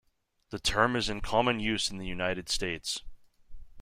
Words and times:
The 0.49 0.57
term 0.57 0.95
is 0.95 1.09
in 1.09 1.21
common 1.21 1.59
use 1.59 1.91
in 1.91 1.99
the 1.99 2.07
United 2.07 2.49
States. 2.49 3.03